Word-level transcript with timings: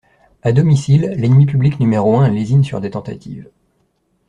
À 0.41 0.51
domicile, 0.51 1.13
l'ennemi 1.15 1.45
public 1.45 1.79
numéro 1.79 2.17
un 2.17 2.29
lésine 2.31 2.63
sur 2.63 2.81
des 2.81 2.89
tentatives. 2.89 3.51